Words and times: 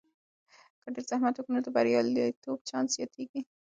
که 0.81 0.87
ډیر 0.93 1.05
زحمت 1.09 1.35
وکړو، 1.35 1.53
نو 1.55 1.61
د 1.65 1.67
بریالیتوب 1.75 2.59
چانس 2.69 2.89
زیاتیږي. 2.97 3.41